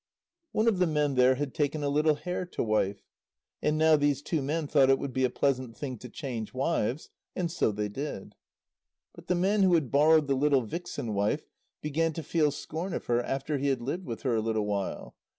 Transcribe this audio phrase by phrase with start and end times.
[0.51, 3.03] One of the men there had taken a little hare to wife.
[3.61, 7.11] And now these two men thought it would be a pleasant thing to change wives.
[7.35, 8.33] And so they did.
[9.13, 11.45] But the man who had borrowed the little vixen wife
[11.83, 15.15] began to feel scorn of her after he had lived with her a little while.